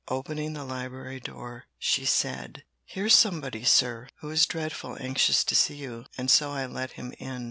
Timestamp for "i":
6.51-6.65